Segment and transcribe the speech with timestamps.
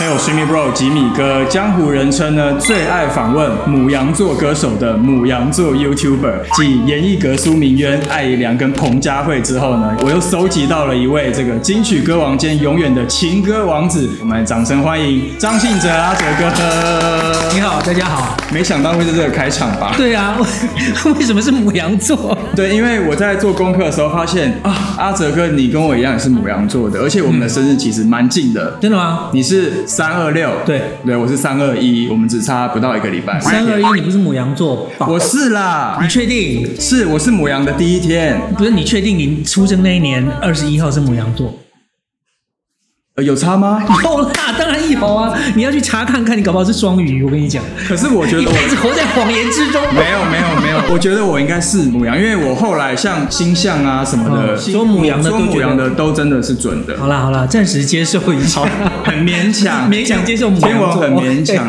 [0.00, 17.50] 还有 Jimmy Bro 吉米哥，江湖人称呢最爱访问母羊座歌手的母羊座 YouTuber，继严艺格、苏明渊、艾怡良跟彭佳慧之后呢，我又搜集到了一位这个金曲歌王兼永远的情歌王子，我们掌声欢迎张信哲阿哲哥。
[17.52, 18.38] 你好，大家好。
[18.50, 19.92] 没想到会是这个开场吧？
[19.98, 20.34] 对啊，
[21.14, 22.36] 为什么是母羊座？
[22.56, 28.78] 对，因为我在做功课的时候发现啊，阿哲哥你跟我一样也是母羊座的，而且我们的生日其实蛮近的。
[28.80, 29.28] 真的吗？
[29.34, 33.40] 你是三二六，对对，我是三二一，我们只差不到一个礼拜。
[33.40, 34.88] 三二一，你不是母羊座？
[35.00, 36.64] 我是啦，你确定？
[36.78, 38.40] 是，我是母羊的第一天。
[38.56, 41.52] 不是，你确定你出生那一年二十一号是母羊座？
[43.20, 43.82] 呃，有差吗？
[44.02, 45.36] 有啦，当然有啊！
[45.54, 47.22] 你要去查看看，你搞不好是双鱼。
[47.22, 49.82] 我跟你讲，可是我觉得一辈子活在谎言之中。
[49.94, 58.62] 没有没有没有， 我觉得我应该是母羊，因为我后来像星象啊什么的，哦说母羊的说母羊的都真的是准的，好啦好啦，暂时接受一下，
[59.04, 61.68] 很勉强， 勉强接受母天王很勉强。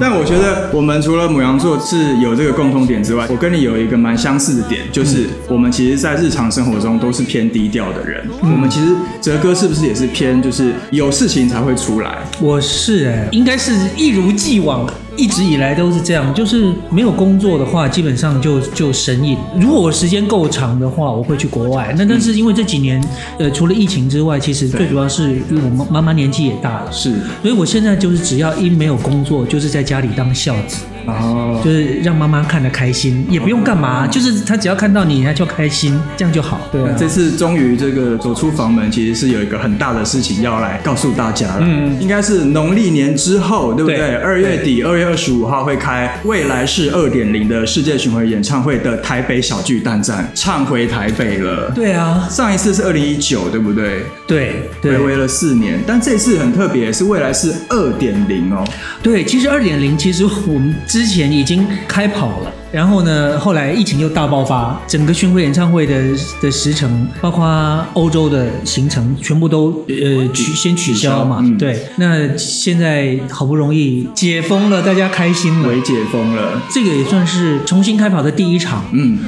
[0.00, 8.24] 但我觉得我们除了母羊座是有这个共通点之外，我跟你有一个蛮相似的点，就是我们其实，在日常生活中都是偏低调的人。
[8.40, 12.18] 我们其实哲哥是不是也是偏，就是有事情才会出来？
[12.40, 16.32] 我是哎、应该是一如既往，一直以来都是这样。
[16.34, 19.36] 就是没有工作的话，基本上就就神隐。
[19.58, 21.94] 如果我时间够长的话，我会去国外。
[21.96, 23.02] 那但是因为这几年，
[23.38, 36.60] 呃，除了疫情之外，其实最主要是因为我妈妈妈年纪也大了，是，所以我现在就是只要一没有工作，就是在家里当孝子，哦，就是让妈妈看得开心，也不用干嘛，就是她只要看到你，她就开心，这样就好。
[36.70, 41.58] 对啊，这次终于这个走出房门，其实是有一个很大的事情要来告诉大家了。
[41.60, 44.14] 嗯应该是农历年之后，对不对？
[44.16, 51.70] 二月底，二月二十五号会开未来式二点零的世界巡回演唱会的台北小巨蛋站，唱回台北了。
[51.74, 54.02] 对啊，上一次是二零一九，对不对？
[54.26, 58.64] 对对回违了四年，但这次很特别，是未来是二点零哦。
[59.02, 65.94] 对，其实二点零，其实我们之前已经开跑了，然后呢，后来疫情又大爆发，整个巡回演唱会的
[66.40, 71.42] 的时程，包括欧洲的行程，全部都呃取先取消嘛。
[71.42, 75.82] 取消嗯对，那现在好不容易解封了，大家开心了微。
[75.82, 78.82] 解封了，这个也算是重新开跑的第一场。
[78.92, 79.18] 嗯，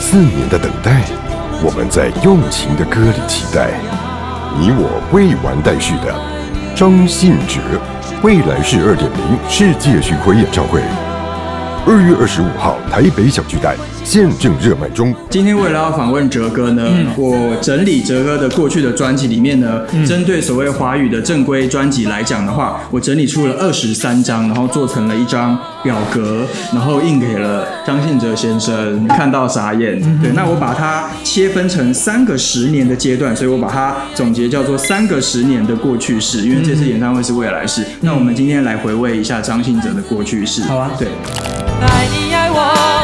[0.00, 1.04] 四年的等待，
[1.62, 3.70] 我们在用情的歌里期待，
[4.58, 6.12] 你我未完待续的
[6.74, 7.60] 张信哲
[8.22, 10.80] 未来式二点零世界巡回演唱会，
[11.84, 15.14] 二月二十五号台北小巨蛋现正热卖中。
[15.30, 29.98] 今天为了要访问哲哥呢，嗯我整理哲哥的过去的专辑里面呢，针对所谓华语的正规专辑来讲的话，我整理出了二十三张，然后做成了一张表格，然后印给了张信哲先生，看到傻眼。
[30.02, 37.84] 嗯对，那我把它切分成三个十年的阶段，所以我把它总结叫做三个十年的过去式，因为这次演唱会是未来式。
[38.00, 40.62] 那我们今天来回味一下张信哲的过去式。
[40.64, 41.08] 好啊对。
[41.80, 43.01] 爱你爱我，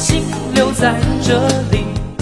[0.00, 0.24] 心
[0.54, 1.79] 留在这里。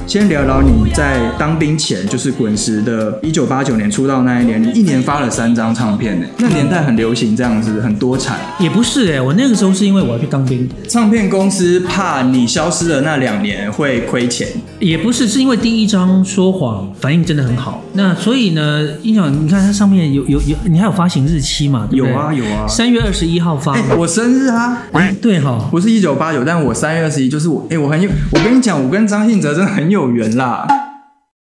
[0.09, 6.27] 先聊聊你在当兵前，就是滚石的一九八九年出道那一年，你一年发了三张唱片呢。
[6.39, 8.39] 那年代很流行这样子，很多产。
[8.59, 14.49] 也不是哎、我那个时候是因为我要去当兵，唱片公司怕你消失的那两年会亏钱，
[14.81, 21.87] 也不是，是因为第一张说谎反应真的很好，那所以呢，音响你看它上面有有有，你还有发行日期嘛？
[21.91, 23.77] 对对有啊有啊三月二十一号发。
[23.99, 30.67] 我生日啊，哎，对哈，不是一九八九，但我三月二十一，就是我，哎、我很有，我跟你讲，我跟张信哲真的很有缘啦。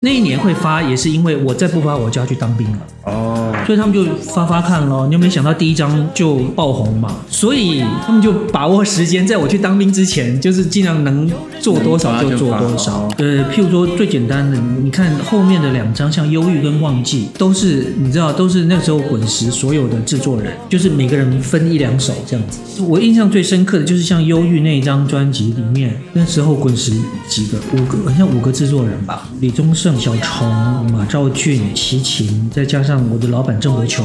[0.02, 3.33] 那一年会发也是因为我再不发我就要去当兵了，哦，
[3.66, 5.08] 所以他们就发发看咯。
[5.08, 7.16] 你有没有想到第一张就爆红嘛？
[7.30, 11.30] 所以他们就把握时间，在我去当兵之前，就是尽量能
[11.60, 13.08] 做多少就做多少。
[13.18, 22.60] 呃，譬如说最简单的，你看后面的两张，像《忧郁》跟《忘记》，都是你知道，都是那时候滚石所有的制作人，就是每个人分一两首这样子。
[22.84, 26.92] 我印象最深刻的就是像《忧郁》那一张专辑里面，那时候滚石
[27.28, 30.48] 几个五个，好像五个制作人吧，李宗盛、小虫、
[30.92, 34.04] 马兆俊、齐秦，再加上我的老板郑国秋。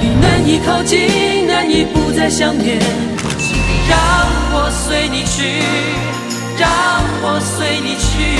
[0.00, 2.78] 你难以靠近，难以不再想念，
[3.38, 3.98] 请你让
[4.52, 5.62] 我随你去，
[6.58, 6.68] 让
[7.22, 8.38] 我随你去，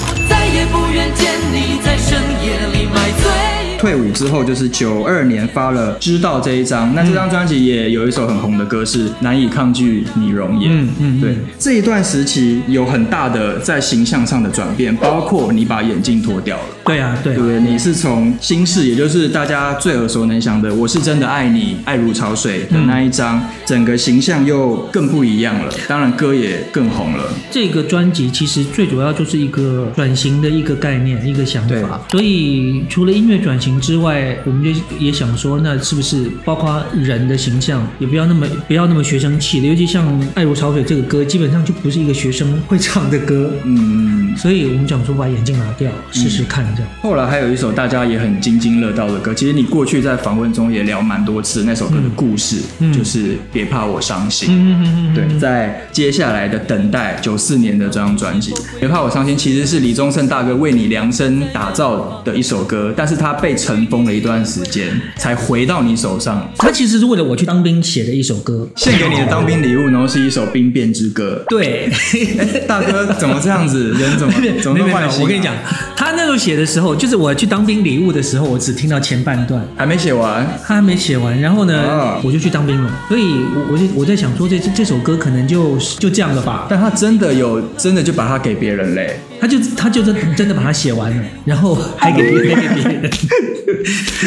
[0.00, 3.57] 我再也不愿见你在深夜里买醉。
[3.78, 6.92] 退伍之后，就是九二年发了《知道》这一张。
[6.96, 10.72] 那这张专辑也有一首很红的歌是《难以抗拒你容颜》。
[10.74, 16.64] 嗯嗯对，这一段时期有很大的在形象上的转变，包括你把眼镜脱掉了。
[16.84, 17.60] 对啊，对对不对？
[17.60, 25.72] 你是从心事，也就是大家最耳熟能详的“我是真的爱你，爱如潮水”的那一张，整个形象又更不一样了。
[25.86, 27.24] 当然，歌也更红了。
[27.50, 32.00] 这个专辑其实最主要就是一个转型的一个概念，一个想法。
[32.10, 39.66] 所以除了音乐转型之外，我们就也想说，那是不是包括人的形象也不要那么不要那么学生气的？
[39.66, 43.50] 尤其像《爱如潮水》这个歌，基本上就不是一个学生会唱的歌。
[43.64, 46.90] 嗯，所以我们想说把眼镜拿掉，试试看这样。
[47.02, 52.58] 后来还有一首大家也很津津乐道的歌，其实你过去在访问中也聊蛮多次那首歌的故事，
[52.92, 54.48] 就是《别怕我伤心》。
[54.52, 66.48] 嗯嗯嗯，对，在接下来的等待九四年的这张专辑，《别怕我伤心》其实是李宗盛大哥为你量身打造的一首歌，但是他被尘封了一段时间，才回到你手上。
[66.56, 71.44] 他其实是为了我去当兵写的一首歌，献给你的当兵礼物，然后是一首兵变之歌。
[71.48, 71.90] 对，
[72.68, 73.90] 大哥怎么这样子？
[73.98, 74.32] 人怎么
[74.62, 75.54] 怎么那么坏心啊我跟你讲，
[75.96, 80.46] 他那时候写的时候，就是我去当兵礼物的时候，我只听到前半段，还没写完。
[80.64, 82.90] 他还没写完，然后呢，啊我就去当兵了。
[83.08, 83.22] 所以
[83.54, 86.66] 我我就我在想说这，这首歌可能就就这样了吧。
[86.70, 89.18] 但他真的有真的就把它给别人嘞。
[89.40, 93.10] 他就他就真真的把它写完了，然后还给别还给别人。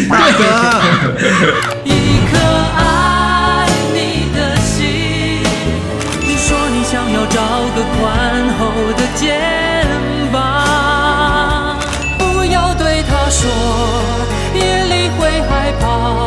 [0.10, 0.44] 大哥，
[1.84, 1.90] 一
[2.32, 2.38] 颗
[2.78, 3.98] 爱你
[4.34, 5.44] 的心。
[6.22, 7.42] 你说你想要找
[7.76, 8.00] 个宽
[8.58, 8.60] 厚
[8.98, 9.40] 的肩
[10.32, 11.78] 膀，
[12.18, 13.50] 不要对他说，
[14.56, 15.20] 夜里会
[15.50, 16.21] 害怕，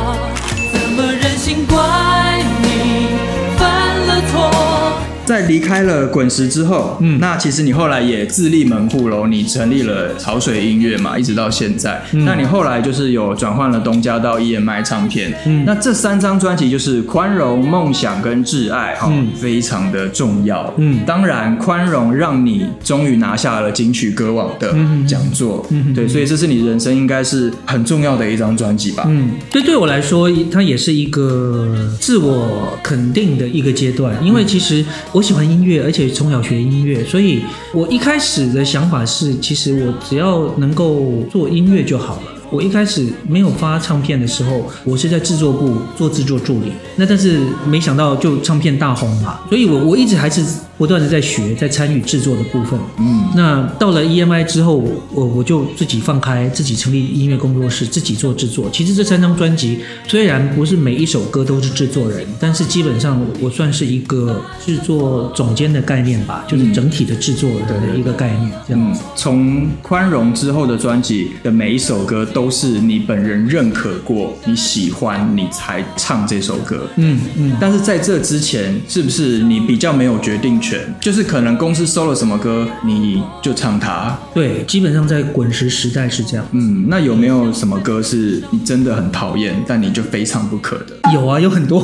[5.27, 12.03] 在离开了滚石之后，嗯，那其实你后来也自立门户喽，你成立了潮水音乐嘛，一直到现在。
[12.13, 24.75] 那你后来就是有转换了东家到 EMI 唱片，嗯，那这三张专辑就是宽容、梦想跟挚爱，哈、非常的重要，嗯，当然宽容让你终于拿下了金曲歌王的
[25.07, 31.69] 讲座，嗯，对，所以这是你人生应该是很重要的一张专辑吧，嗯，对对我来说，它也是一个
[32.01, 34.15] 自我肯定的一个阶段。
[34.23, 37.41] 因为其实我喜欢音乐，而且从小学音乐，所以
[37.73, 42.23] 我一开始的想法是，其实我只要能够做音乐就好了。
[42.51, 46.73] 我一开始没有发唱片的时候，我是在制作部做制作助理。
[46.97, 50.45] 那但是没想到就唱片大红嘛，所以我我一直还是
[50.77, 52.79] 不断的在学，在参与制作的部分。
[52.99, 54.77] 嗯，那到了 EMI 之后，
[55.13, 58.69] 我我就自己放开，自己成立音乐工作室，自己做制作。
[58.73, 68.51] 其实这三张专辑虽然不是每一首歌都是制作人，但是基本上我算是一个制作总监的概念吧，就是整体的制作的一个概念。
[68.67, 76.89] 这样嗯，从宽容之后的专辑的每一首歌都是你本人认可过、你喜欢，你才唱这首歌。
[76.97, 80.81] 嗯嗯，但是在这之前，是不是你比较没有决定权？
[81.01, 84.17] 就是可能公司收了什么歌，你就唱它。
[84.33, 86.47] 对，基本上在滚石时代是这样。
[86.53, 91.13] 嗯，那有没有什么歌是你真的很讨厌，但你就非唱不可的？
[91.13, 91.83] 有啊，有很多。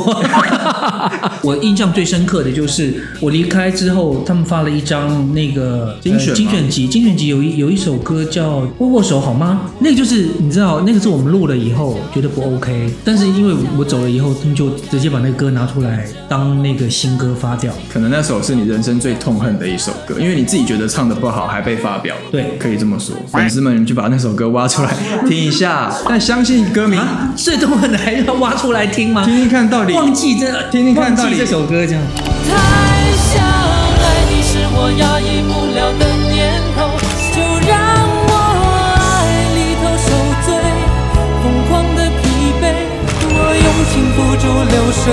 [1.42, 17.72] 我印象最深刻的就是我离开之后，他们发了一张那个精选呃精选集，精选集有一有一首歌叫《握握手好吗》，那个就是你知道，那个是我们录了以后觉得不 OK，但是因为我走了以后，他们就直接把那个歌拿出来当那个新歌发掉。
[17.92, 22.22] 可能那首是你人生最痛恨的一首歌，因为你自己觉得唱的不好，还被发表了。
[22.30, 23.16] 对可以这么说。
[23.32, 24.94] 粉丝们，你们就把那首歌挖出来
[25.28, 25.92] 听一下。
[26.08, 29.24] 但相信歌迷，啊，最痛恨的还要挖出来听吗？
[29.24, 32.02] 听听看到底忘记这，听听看到底这首歌这样。
[32.46, 35.29] 太想爱你是我压抑
[44.70, 45.12] 流水，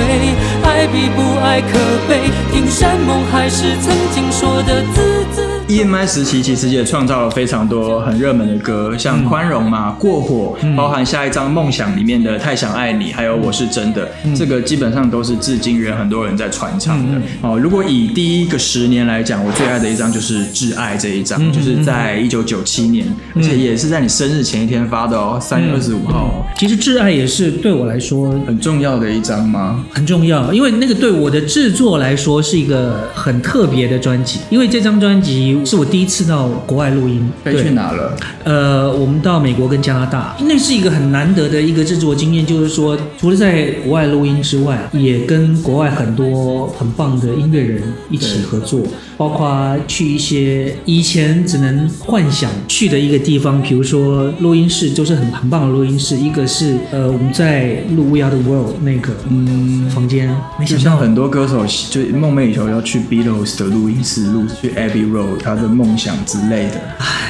[0.63, 5.56] 爱比不爱可悲，听山盟海誓曾经说的字字。
[5.67, 17.21] EMI 时期其实也创造了非常多很热门的歌，像《宽容》嘛，过火》，包含下一张《梦想》里面的《太想爱你》，还有《我是真的》，这个基本上都是至今仍很多人在传唱的。
[17.41, 23.05] 哦，如果以第一个十年来讲，我最爱的一张就是《挚爱》这一张，就是在一九九七年，
[23.35, 26.19] 而且也是在你生日前一天发的哦，三月二十五号。
[26.19, 29.83] 哦，其实《挚爱》也是对我来说很重要的一张吗？
[29.91, 34.39] 很重要，因为那个对我的制作来说是一个很特别的专辑。
[34.49, 37.69] 因为这张专辑辑是我第一次到国外录音，飞去？
[37.71, 38.15] 哪了？
[38.43, 48.81] 呃，我们到美国跟加拿大，那是一个很难得的一个制作经验，就是说，除了在国外录音之外，也跟国外很多很棒的音乐人一起合作，
[49.17, 59.89] 包括去一些以前只能幻想去的一个地方，比如说录音室，就是很很棒的录音室，一个是呃我们在录《We Are the World》那个嗯。
[59.89, 60.97] 房间，没想到。
[60.97, 66.81] 很多歌手就梦寐以求要去 Beatles 的录音室录，去 Abbey Road 他的梦想之类的。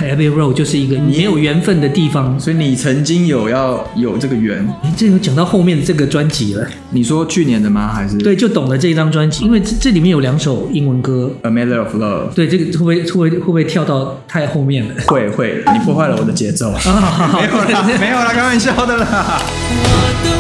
[0.02, 2.40] Abbey Road 就是一个没有缘分的地方。
[2.40, 4.68] 所以你曾经有要有这个缘？
[4.84, 6.68] 哎，这有讲到后面这个专辑了。
[6.90, 7.94] 你说去年的吗？
[7.94, 11.32] 还是对，就懂了这一张专辑，因为这这里面有两首英文歌。
[11.44, 12.34] A Matter of Love？
[12.34, 14.94] 对，这个会不会会不会会不会跳到太后面了？
[15.06, 16.72] 会会，你破坏了我的节奏。
[16.72, 19.42] 啊，好好没有啦，没有啦，开玩笑的啦。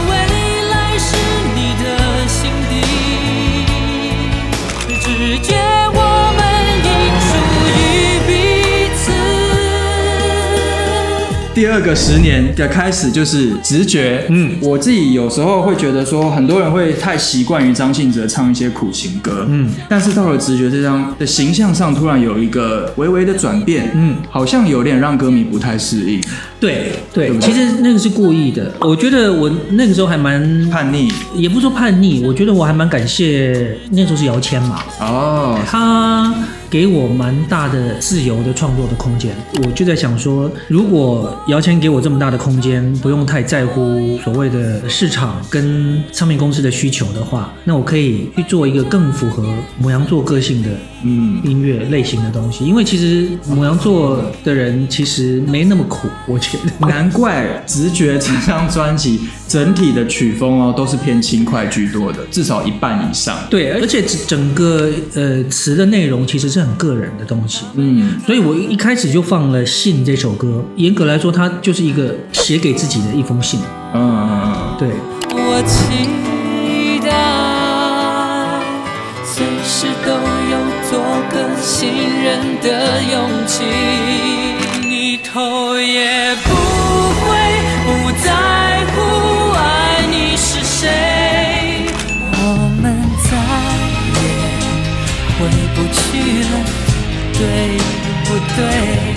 [11.57, 26.21] 第二个十年的开始就是直觉，嗯，我自己有时候会觉得说，很多人会太习惯于张信哲唱一些苦情歌，嗯，但是到了直觉这张的形象上，突然有一个微微的转变，嗯，好像有点让歌迷不太适应，
[26.59, 28.71] 对对其实那个是故意的。
[28.81, 31.11] 我觉得我那个时候还蛮，叛逆。
[31.33, 36.31] 也不说叛逆，我觉得我还蛮感谢那时候是姚谦嘛，哦，他
[36.69, 39.35] 给我蛮大的自由的创作的空间。
[39.63, 49.47] 我就在想说，如果姚谦给我这么大的空间，不用太在乎所谓的市场跟唱片公司的需求的话，那我可以去做一个更符合
[49.77, 50.69] 母羊座个性的
[51.03, 52.65] 嗯，音乐类型的东西。
[52.65, 56.87] 因为其实母羊座的人其实没那么苦，我觉得。
[56.87, 67.65] 难怪直觉这张专辑整体的曲风哦都是偏轻快居多的，至少一半以上，对，而且整整个呃词的内容其实是很个人的东西。
[67.75, 73.59] 嗯，所以我一开始就放了《信》这首歌，严格来说，它就是一个写给自己的一封信。
[73.93, 74.77] 嗯嗯嗯嗯。
[74.77, 74.89] 对，
[75.29, 77.09] 我期待
[79.23, 80.11] 随时都
[80.51, 80.55] 有
[80.89, 80.99] 做
[81.31, 81.89] 个信
[82.23, 82.67] 任的
[83.11, 83.63] 勇气，
[97.37, 97.77] 对
[98.25, 99.13] 不对？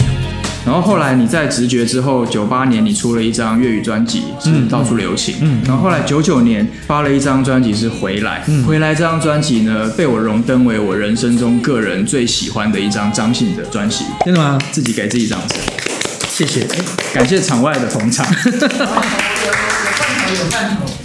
[0.66, 14.58] 然后后来你在直觉之后，九八年你出了一张粤语专辑是《到处留情》，嗯，然后后来九九年发了一张专辑是《回来》，嗯回来这张专辑呢被我荣登为我人生中个人最喜欢的一张张信哲专辑，真的吗？
[14.70, 15.58] 自己给自己掌声，
[16.28, 16.68] 谢谢。
[17.14, 18.26] 感谢场外的捧场。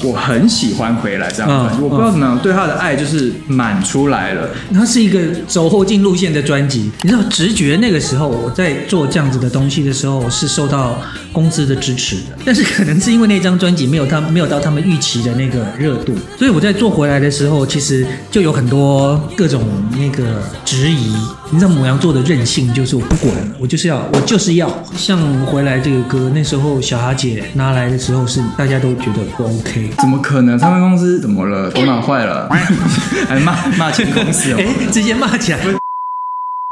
[0.04, 4.50] 我很喜欢《回来》这样专辑，嗯我不知道怎么样，对他的爱就是满出来了。
[4.74, 6.92] 它是一个走后进路线的专辑。
[7.02, 11.00] 你知道，直觉那个时候我在做这样子的东西的时候，是受到
[11.32, 12.38] 公司的支持的。
[12.46, 19.64] 但是可能是因为那张专辑没有他没有到他们预期的那个热度，所以我在做回来的时候，其实就有很多各种
[19.98, 21.16] 那个质疑。
[21.52, 24.66] 你知道母羊座的任性就是我不管，我就是要我就是要。
[24.98, 29.90] 像回来这个歌，那时候小哈姐拿来的时候是大家都觉得不 OK。
[30.00, 30.58] 怎么可能？
[30.60, 31.70] 唱片公司怎么了？
[31.76, 32.50] 头脑坏了？
[33.28, 34.58] 还骂骂前公司哦？
[34.60, 35.60] 哎，直接骂起来。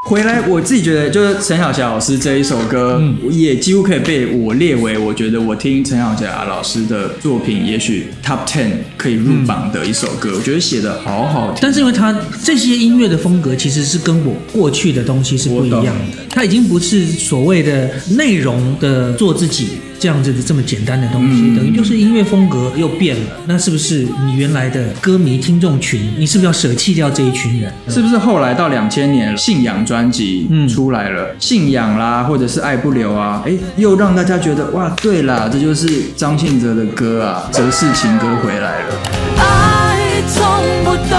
[0.06, 10.34] 回来，我自己觉得就是陈小霞老师这一首歌，嗯也几乎可以被我列为我觉得我听陈小霞老师的作品，也许 Top Ten 可以入榜的一首歌。
[10.36, 11.60] 我觉得写的好好听。
[11.62, 23.32] 但是因为他这些音乐的风格其实是跟我过去的东西是不一样的，它已经不是所谓的内容的做自己这样子的这么简单的东西，嗯等于就是音乐风格又变了。
[23.46, 27.72] 那是不是你原来的歌迷听众群，你是不是要舍弃掉这一群人？
[27.88, 38.96] 是不是后来到两千年，信仰专辑嗯出来了，信仰啦，或者是爱不留啊，哎，又让大家觉得哇，对啦，这就是张信哲的歌啊，哲式情歌回来了。
[39.38, 40.44] 爱从
[40.84, 41.16] 不逗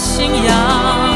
[0.00, 1.09] 信仰。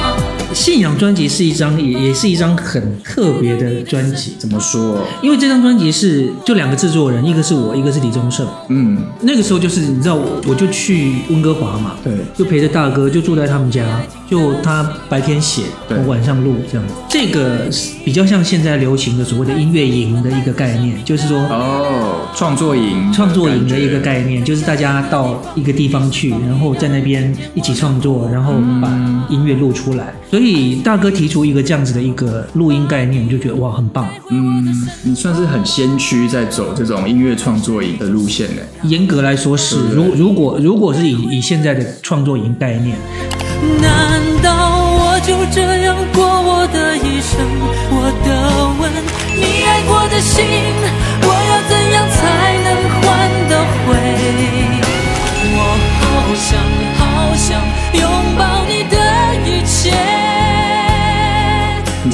[0.54, 5.04] 信仰专辑是一张也也是一张很特别的专辑，怎么说？
[5.20, 8.46] 因为这张专辑是就两个制作人，一个是我，一个是李宗盛。
[8.68, 13.84] 嗯，那个时候就是你知道我我就去温哥华嘛，对就陪着大哥就住在他们家，
[14.30, 16.86] 就他白天写，对我晚上录这样。
[17.08, 28.88] 这个是比较像现在流行的所谓的音乐营的一个概念，就是说哦，创作营，创作营的一个概念，就是大家到一个地方去，然后在那边一起创作，然后把
[29.28, 30.14] 音乐录出来。
[30.30, 34.08] 所以以大哥提出一个这样子的一个录音概念，我就觉得哇，很棒。
[34.30, 34.66] 嗯，
[35.02, 38.62] 你算是很先驱在走这种音乐创作营的路线呢。
[38.84, 42.96] 严格来说是，如如果如果是以以现在的创作营概念，
[43.80, 44.52] 难道
[44.96, 47.40] 我就这样过我的一生？
[47.90, 48.28] 我的
[48.80, 48.90] 吻，
[49.36, 50.44] 你爱过的心，
[51.22, 52.18] 我要怎样才
[52.64, 52.68] 能
[53.00, 53.02] 换
[53.48, 53.52] 得
[53.86, 53.92] 回？
[55.56, 55.58] 我
[56.00, 56.02] 好
[56.34, 56.46] 想
[56.98, 57.02] 好
[57.36, 57.46] 想
[58.00, 58.02] 拥
[58.36, 58.42] 抱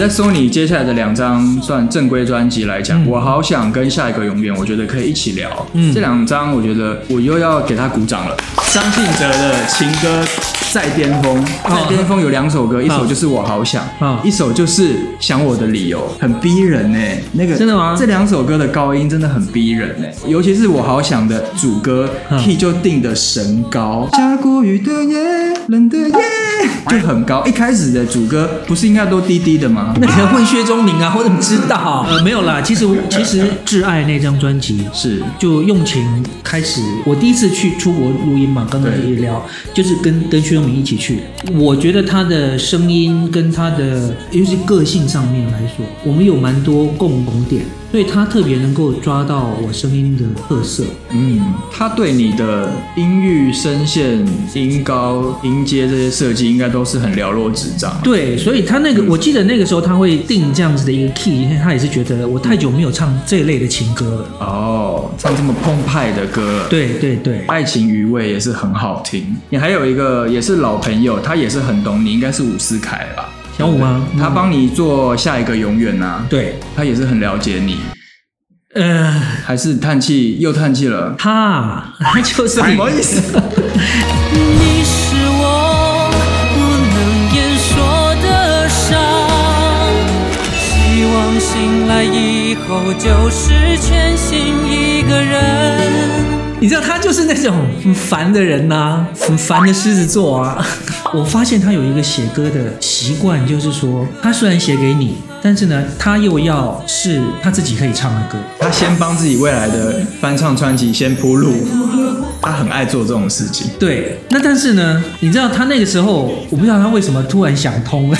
[0.01, 5.51] 在 Sony 接下来的两张算正规专辑来讲，我好想跟下一个永远，我觉得可以一起聊。
[5.75, 5.93] 嗯。
[5.93, 8.35] 这两张我觉得我又要给他鼓掌了。
[8.73, 10.25] 张信哲的情歌
[10.73, 16.99] 在巅峰，在巅峰有两首歌，一首就是我好想哦，一首就是想我的理由，很逼人呢。
[17.33, 17.95] 那个真的吗？
[17.99, 25.19] 这两首歌的高音真的很逼人呢，尤其是我好想的主歌嗯 key 就定的神高，下过雨的夜，
[25.69, 26.15] 冷的夜
[26.89, 27.45] 就很高。
[27.45, 29.95] 一开始的主歌不是应该都低低的吗？
[30.01, 32.07] 那你要问薛中明啊，我怎么知道？
[32.09, 36.05] 呃，没有啦，其实 其实《挚爱》那张专辑是就用情
[36.43, 39.43] 开始，我第一次去出国录音嘛，刚刚也聊，
[39.75, 41.21] 就是跟跟薛永明一起去。
[41.55, 50.85] 我觉得他的声音跟他的，尤其是个性上面来说，我们有蛮多共同点，所以他特别能够抓到我声音的特色。
[51.11, 51.41] 嗯，
[51.73, 58.01] 他对你的音域、声线、音高、音阶这些设计，应该都是很了若指掌。
[58.03, 64.47] 对，所以他那个，我记得那个时候他会定这样子的一个 key，因为他也是觉得我太久没有唱这一类的情歌了。
[64.47, 69.37] 哦，唱这么澎湃的歌，，对对对，爱情余味也是很好听。
[69.49, 73.29] 你还有一个也是老朋友，他也是很懂你，应该是伍思凯吧？
[73.61, 74.07] 小五吗？
[74.19, 77.77] 他帮你做下一个永远呐、对，他也是很了解你，
[78.75, 79.13] 呃，
[79.45, 81.15] 还是叹气又叹气了？
[81.19, 83.21] 他他 就是什么意思？
[84.33, 86.11] 你是我
[86.55, 86.59] 不
[86.95, 88.99] 能言说的伤，
[90.57, 94.39] 希望醒来以后就是全新
[94.71, 96.25] 一个人。
[96.61, 100.67] 你知道他就是那种很烦的人呐、很烦的狮子座啊。
[101.13, 108.39] 我发现他有一个写歌的习惯，就是说他虽然写给你，但是呢，他又要是他自己可以唱的歌。
[108.61, 111.53] 他先帮自己未来的翻唱专辑先铺路，
[112.41, 113.69] 他很爱做这种事情。
[113.79, 118.19] 对，那但是呢，你知道他那个时候，我不知道他为什么突然想通了，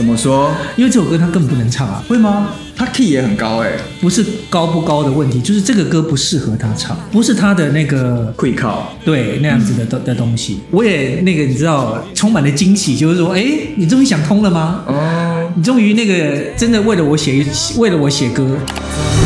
[0.00, 0.50] 怎么说？
[0.76, 2.48] 因为这首歌他根本不能唱啊，会吗？
[2.74, 8.90] 他 key 也很高哎、不是高不高的问题，就是这个歌不适合他唱，不是他的那个会靠。
[9.04, 10.60] 对那样子的的的东西。
[10.70, 13.44] 我也那个你知道，充满了惊喜，就是说，哎，
[13.76, 14.84] 你终于想通了吗？
[14.86, 16.14] 哦，你终于那个
[16.56, 17.44] 真的为了我写
[17.76, 18.56] 为了我写歌，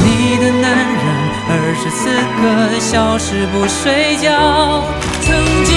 [0.04, 0.98] 你的男人，
[1.48, 2.08] 二十四
[2.42, 4.82] 个小时不睡觉。
[5.22, 5.32] 曾
[5.64, 5.73] 经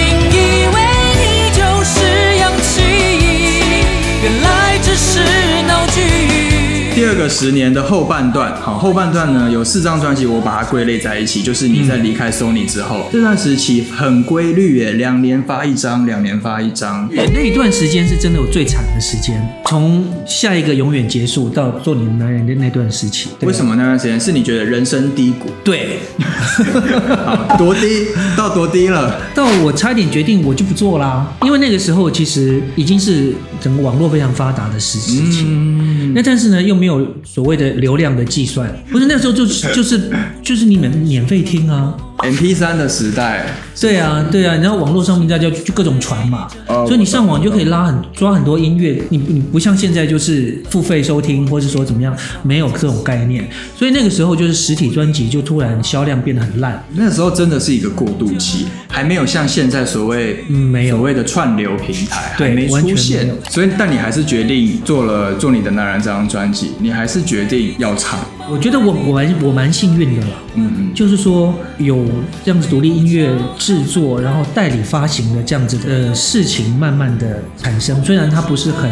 [6.97, 17.07] 第二个十年的后半段，好，后半段呢有四张专辑，我把它归类在一起，就是你在离开 Sony 之后，这段时期很规律耶，两年发一张，两年发一张。
[17.35, 23.29] 那一段时间是真的我最惨的时间，从下一个永远结束到做你的男人的那段时期。
[23.41, 23.63] 为什？
[23.63, 25.51] 么那段时间是你觉得人生低谷？
[25.63, 25.99] 对，
[27.23, 29.21] 好多低到多低了？
[29.35, 35.43] 到我差一点决定我就不做啦，因为那个时候其实已经是整个网络非常发达的时时期。
[35.47, 40.09] 嗯，那但是呢，又没有所谓的流量的计算，不是那时候就是就是
[40.41, 41.95] 就是你们免费听啊，
[42.31, 43.45] MP 三的时代，
[43.79, 60.97] 对啊，对啊，然后网络上面大家就就各种传嘛，哦所以你上网就可以拉很抓很多音乐，你你不像现在就是付费收听，或是说怎么样，没有这种概念，所以那个时候就是实体专辑就突然销量变得很烂，那时候真的是一个过渡期，还没有像现在所谓嗯没有。
[60.97, 70.93] 所谓的串流平台对还没出现，所以但你还是决定做了《做你的男人》这张专辑，你还是决定要唱，我觉得我我蛮我蛮幸运的了，嗯嗯。
[70.93, 72.05] 就是说有
[72.43, 78.89] 这样子独立音乐制作，然后代理发行的这样子的呃事情慢慢的产生，虽然它不是很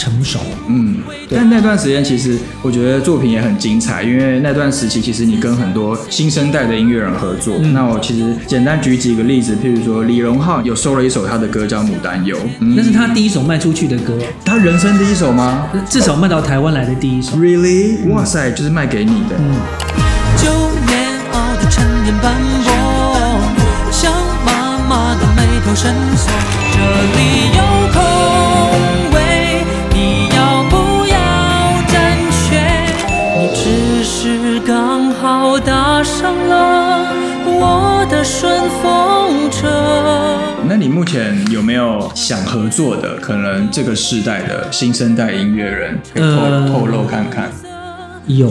[0.00, 0.96] 成熟，嗯，
[1.30, 7.56] 但那段时间其实我觉得作品也很精彩，因为那段时期其实你跟很多新生代的音乐人合作。
[7.60, 17.36] 嗯那我其实简单举几个例子，譬如说李荣浩有收了一首他的歌叫《牡丹游》，嗯那是他第一首卖出去的歌，他人生第一首吗至少卖到台湾来的第一首。
[17.36, 18.08] ？Really？
[18.08, 19.36] 哇塞，就是卖给你的。
[19.38, 19.54] 嗯，
[20.38, 20.50] 旧
[20.86, 22.32] 棉袄的陈年斑
[22.64, 22.72] 驳，
[23.92, 24.10] 像
[24.46, 26.32] 妈妈的眉头深锁。
[26.72, 27.60] 这里有
[36.20, 37.06] 上了
[37.46, 39.66] 我的顺风车。
[40.68, 43.16] 那你目前有没有想合作的？
[43.16, 47.50] 可能这个世代的新生代音乐人，可以透、呃透露看看
[48.26, 48.50] 有，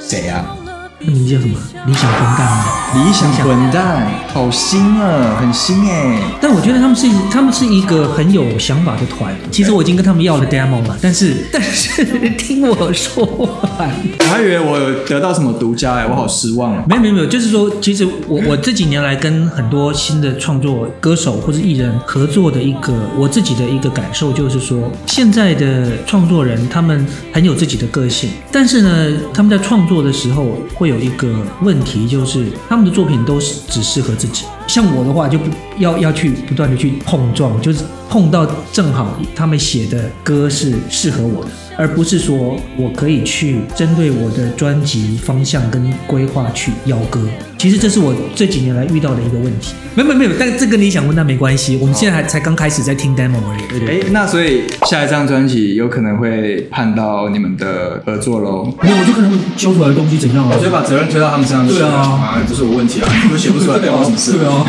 [0.00, 0.56] 谁啊？
[1.06, 1.58] 那名字叫什么？
[1.86, 2.64] 理想混蛋吗？
[2.94, 6.18] 理想混蛋，好新啊，很新哎。
[6.40, 9.34] 但我觉得他们是他们是一个很有想法的团。
[9.50, 13.90] 其实我已经跟他们要了 demo 了，但是 但是听我说完。
[14.20, 16.84] 我还以为我有得到什么独家哎，我好失望啊。
[16.88, 34.44] 没有没有没有，就是说，其实我我这几年来跟很多新的创作歌手或者艺人合作的一个我自己的一个感受，就是说，现在的创作人他们很有自己的个性，但是呢，他们在创作的时候会有有一个问题，就是他们的作品都是只适合自己。
[34.66, 47.18] 像我的话，就不要要去不断的去碰撞，就是碰到正好他们写的歌是适合我的，而不是说我可以去针对我的专辑方向跟规划去邀歌。
[47.58, 49.74] 其实这是我这几年来遇到的一个问题。
[49.96, 53.80] 没有没有没有，但这跟你想问那没关系，我们现在还才刚开始在听 demo 而已。
[53.80, 58.72] 对对哎，那所以下一张专辑有可能会判到你们的合作喽。
[58.80, 61.66] 没有，我就看他们修出来的东西怎样了我就把责任推到他们身上。
[61.66, 64.38] 对啊这是我问题啊，你们写不出来， 关我什么事？
[64.38, 64.64] 对啊。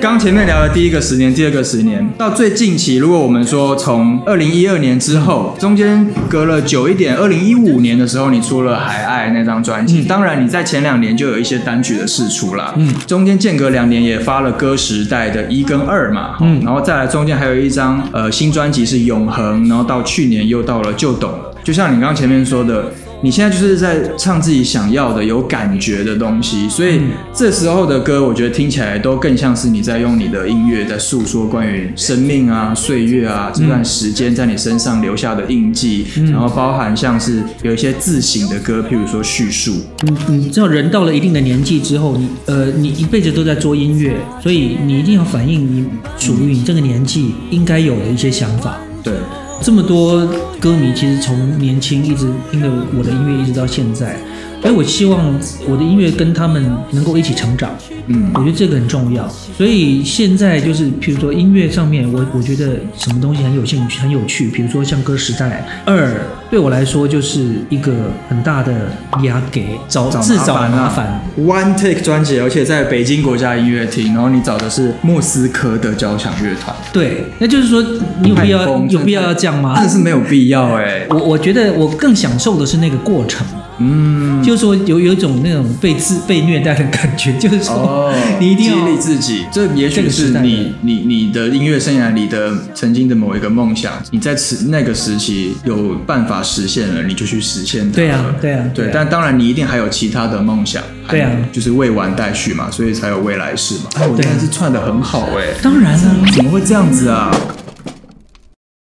[0.00, 22.86] 刚前面聊了第一个十年，第二个十年，到最近期，如果我们说从二零一二年之后，中间隔了久一点，二零一五年的时候，你出了《海爱》那张专辑，当然你在前两年就有一些单曲的试出啦，嗯，中间间隔两年也发了歌时代的一跟二嘛，嗯，然后再来中间还有一张呃新专辑是《永恒》，然后到去年又到了就懂了，就像你刚刚前面说的。
[23.22, 27.00] 你现在就是在唱自己想要的、有感觉的东西，所以
[27.34, 45.86] 这时候的歌，我觉得听起来都更像是你在用你的音乐在诉说关于生命啊、岁月啊这段时间在你身上留下的印记，然后包含像是有一些自省的歌，譬如说叙述，你你知道，人到了一定的年纪之后，你呃，你一辈子都在做音乐，所以你一定要反映你
[46.18, 48.78] 属于你这个年纪应该有的一些想法。
[49.02, 49.14] 对，
[49.62, 50.26] 这么多
[50.58, 54.16] 歌迷其实从年轻一直听着我的音乐一直到现在，
[54.62, 57.70] 所以我希望我的音乐跟他们能够一起成长。
[58.06, 59.28] 嗯我觉得这个很重要。
[59.28, 66.08] 所以现在就是，譬如说音乐上面，我我觉得什么东西很有兴趣、很有趣，比如说像《歌时代二》，
[66.50, 67.92] 对我来说就是一个
[68.28, 68.72] 很大的
[69.22, 71.20] 压给，找自找麻烦。
[71.38, 77.80] One Take 专辑，而且在北京国家音乐厅，然后你找的是莫斯科的交响乐团，对，那就是说，
[78.20, 79.74] 你有必要有必要要这样吗？
[79.76, 79.84] 真？
[79.84, 83.46] 的是没有必要哎、我我觉得我更享受的是那个过程，
[83.78, 97.96] 嗯，就是说有有一种那种被自被虐待的感觉，就是说、哦， 你一定要激励自己，这也许是你你你的音乐生涯里的曾经的某一个梦想，你在此那个时期有办法实现了，你就去实现它。
[97.96, 103.90] 对啊对啊对但当然你一定还有其他的梦想，对啊就是未完待续嘛，所以才有未来式嘛。
[103.96, 107.30] 哎，我真的是串的很好哎、当然了、怎么会这样子啊？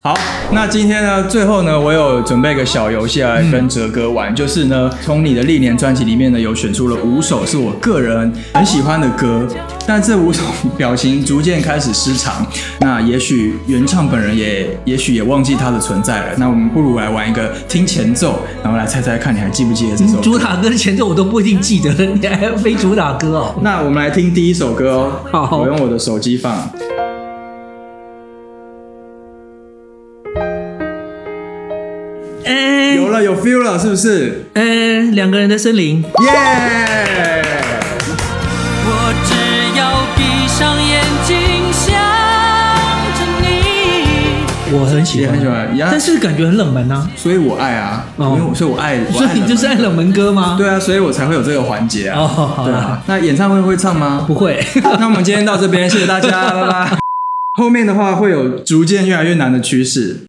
[0.03, 0.19] 好，
[0.55, 9.49] 那今天呢，最后呢，我有准备个小游戏来跟哲哥玩，就是呢，从你的历年专辑里面呢，有选出了五首是我个人很喜欢的歌，
[9.87, 10.43] 但这五首
[10.77, 12.47] 表情逐渐开始失常，
[12.81, 16.27] 那也许原唱本人也也许也忘记它的存在了。
[16.37, 23.55] 那我们不如来玩一个听前奏，然后来猜猜看你还记不记得这首歌主打歌的前奏我都不一定记得，你还要非主打歌哦。
[23.63, 24.93] 那我们来听第一首歌
[25.33, 26.71] 哦，好我用我的手机放。
[33.37, 34.45] Feel 了，是不是？
[34.55, 36.09] 哎，两个人的森林，耶、
[38.85, 41.37] 我只要闭上眼睛
[41.73, 41.93] 想
[43.15, 43.49] 着你。
[44.75, 47.09] 我很喜欢，很喜欢呀但是感觉很冷门啊。
[47.17, 50.57] 所以我爱啊，哦因为我所以我爱，所以你就是爱冷门歌吗？
[50.59, 52.21] 对啊，所以我才会有这个环节啊。
[52.21, 53.03] 哦好对啊。
[53.07, 54.25] 那演唱会会唱吗？
[54.27, 54.65] 不会。
[54.99, 56.99] 那我们今天到这边，谢谢大家，拜拜。
[57.59, 60.27] 后面的话会有逐渐越来越难的趋势。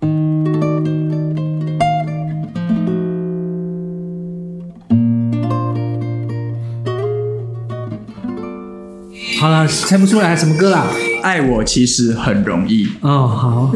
[9.43, 10.87] 好了，猜不出来什么歌啦？
[11.21, 13.73] 爱我其实很容易，哦，好，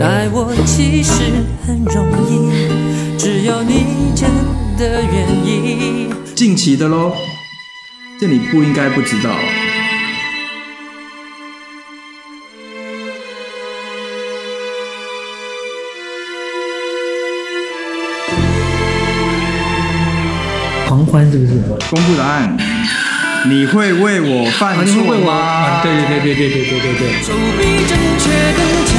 [0.00, 1.22] 爱我其实
[1.64, 3.84] 很容易，只要你
[4.16, 4.28] 真
[4.76, 6.10] 的愿意。
[6.34, 7.12] 近期的喽。
[8.18, 9.30] 这你不应该不知道。
[20.88, 21.52] 狂欢是不是？
[21.88, 22.56] 公布答案，
[23.48, 25.82] 你会为我犯啊，你会错为我吗啊？？
[25.82, 27.22] 对对对对对对对对对。
[27.22, 28.92] 手比正确更加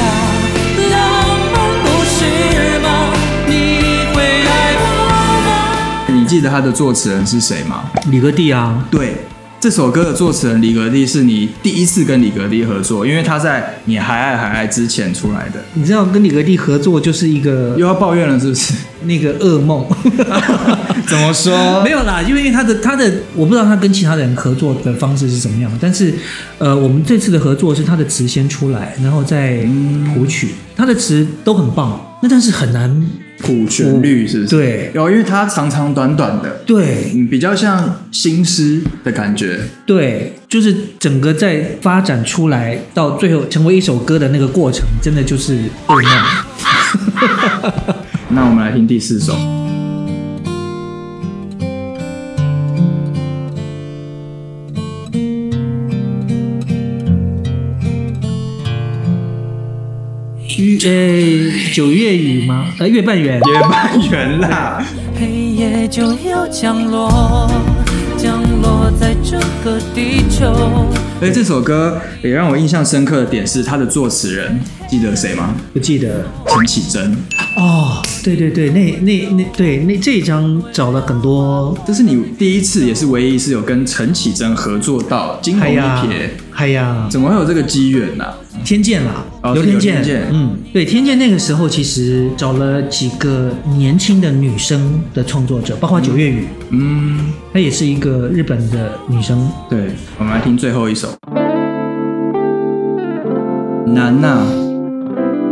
[0.90, 1.00] 浪
[1.54, 2.86] 漫，不是吗？
[3.46, 3.54] 你
[4.14, 6.14] 会爱我吗？
[6.14, 7.84] 你记得他的作词人是谁吗？
[8.10, 9.24] 李格弟啊，对，
[9.64, 15.64] 这首歌的作词人李格弟是你第一次跟李格弟合作，因为他在你还爱还爱之前出来的。
[15.72, 18.74] 你知道跟李格弟合作就是一个又要抱怨了是不是？
[19.04, 19.82] 那个噩梦。
[21.08, 26.12] 怎么说没有啦，因为他的他的我不知道他跟其他人合作的方式是怎么样，但是
[26.58, 29.66] 呃，我们这次的合作是他的词先出来，然后再
[30.12, 33.02] 谱曲，他的词都很棒，那但是很难
[33.38, 34.50] 谱旋律是不是？
[34.50, 39.60] 对有，因为它长长短短的，对嗯，比较像新诗的感觉。
[39.84, 47.94] 对，就是整个在发展出来到最后成为一首歌的那个过程，真的就是噩梦。
[48.30, 49.63] 那我们来听第四首。
[60.82, 62.72] 呃九月雨吗？
[62.78, 63.38] 呃月半圆。
[63.38, 64.84] 月半圆啦，
[65.18, 67.50] 黑夜就要降落，
[68.16, 70.52] 降落在这个地球。
[71.20, 75.54] 而这首歌也让我印象深刻的点是，它的作词人记得谁吗？
[75.72, 77.16] 不记得陈绮贞。
[77.56, 86.08] 哦，对对对，那那那对那这一张找了很多，这是你第一次，也是唯一一次有跟陈绮贞合作到惊鸿一瞥，
[86.50, 88.24] 嗨呀，怎么会有这个机缘呢？
[88.64, 101.08] 天剑啦，刘天剑，刘天剑嗯，对，天剑那个时候其实找了几个年轻的女生的创作者，包括九月雨，嗯，她也是一个日本的女生，对，我们来听最后一首。
[103.86, 104.46] 难呐、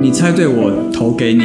[0.00, 1.44] 你猜对，我投给你。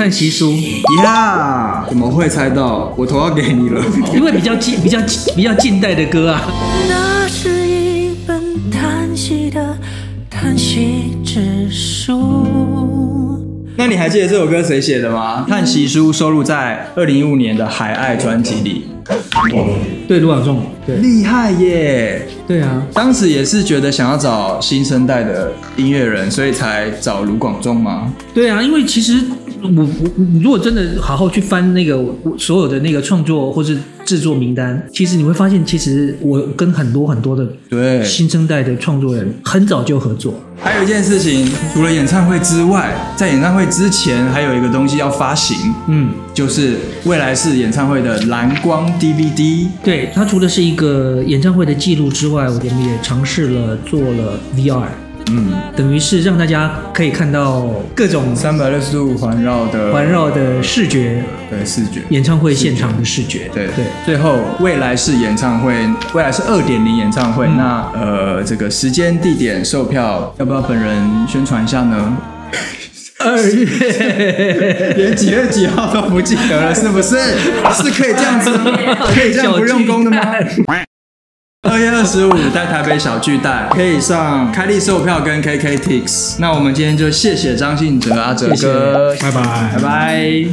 [0.00, 0.54] 看习俗，
[1.04, 2.90] 呀，怎么会猜到？
[2.96, 3.84] 我投要给你了。
[4.14, 4.98] 因为比较近比较
[5.36, 6.50] 比较近代的歌啊，
[6.88, 9.76] 那是一本叹息的
[10.30, 13.44] 叹息之书。
[13.76, 15.44] 那你还记得这首歌谁写的吗？
[15.50, 18.86] 《叹息书》收录在二零一五年的《海爱》专辑里。
[20.06, 22.28] 对卢广仲，对厉害耶！
[22.46, 28.12] 对啊，当时也是觉得想要找新生代的音乐人，所以才找卢广仲吗？
[28.32, 29.20] 对啊，因为其实
[29.62, 40.34] 我我你如果真的好好去翻那个我所有的那个创作或是制作名单，其实你会发现，其实我跟很多很多的对新生代的创作人很早就合作。
[40.62, 45.56] 还有一件事情，除了演唱会之外，在演唱会之前还有一个东西要发行，
[45.88, 49.66] 嗯，就是未来式演唱会的蓝光 DVD。
[49.82, 54.86] 对，它除了是一个演唱会的记录之外，我们也尝试了做了 VR，
[55.30, 62.00] 嗯，等于是让大家可以看到各种三百六十度环绕的环绕的视觉，对视觉。
[62.08, 63.48] 演唱会现场的视觉。
[63.54, 65.72] 对对，最后未来是演唱会，
[66.14, 67.46] 未来是二点零演唱会。
[67.46, 70.96] 嗯那呃，这个时间、地点、售票，要不要本人
[71.28, 72.16] 宣传一下呢？
[73.22, 77.18] 二月 连几月几号都不记得了，是不是？
[77.74, 78.50] 是可以这样子，
[79.14, 80.24] 可以这样不用功的吗？
[81.62, 86.36] 二月二十五在台北小巨蛋，可以上开立售票跟 KKTix。
[86.38, 89.42] 那我们今天就谢谢张信哲阿哲哥，拜拜
[89.76, 90.46] 拜拜。